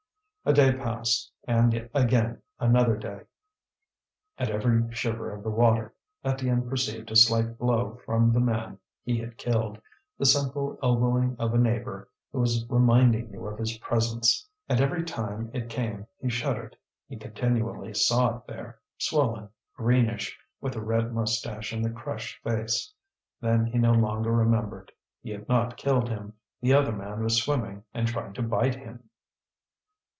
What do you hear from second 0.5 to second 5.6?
day passed, and again another day. At every shiver of the